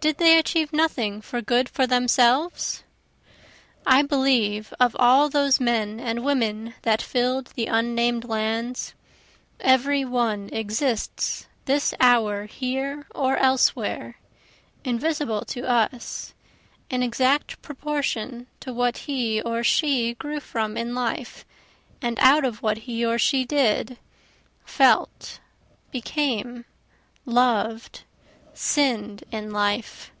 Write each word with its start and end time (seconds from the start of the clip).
Did 0.00 0.18
they 0.18 0.36
achieve 0.38 0.70
nothing 0.70 1.22
for 1.22 1.40
good 1.40 1.66
for 1.66 1.86
themselves? 1.86 2.82
I 3.86 4.02
believe 4.02 4.74
of 4.78 4.94
all 4.98 5.30
those 5.30 5.58
men 5.60 5.98
and 5.98 6.22
women 6.22 6.74
that 6.82 7.00
fill'd 7.00 7.46
the 7.54 7.68
unnamed 7.68 8.26
lands, 8.26 8.92
every 9.60 10.04
one 10.04 10.50
exists 10.52 11.46
this 11.64 11.94
hour 12.00 12.44
here 12.44 13.06
or 13.14 13.38
elsewhere, 13.38 14.18
invisible 14.84 15.40
to 15.46 15.66
us. 15.66 16.34
In 16.90 17.02
exact 17.02 17.62
proportion 17.62 18.46
to 18.60 18.74
what 18.74 18.98
he 19.08 19.40
or 19.40 19.64
she 19.64 20.12
grew 20.12 20.38
from 20.40 20.76
in 20.76 20.94
life, 20.94 21.46
and 22.02 22.18
out 22.20 22.44
of 22.44 22.60
what 22.62 22.76
he 22.80 23.06
or 23.06 23.16
she 23.18 23.46
did, 23.46 23.96
felt, 24.66 25.40
became, 25.90 26.66
loved, 27.24 28.02
sinn'd, 28.56 29.24
in 29.32 29.50
life. 29.52 30.12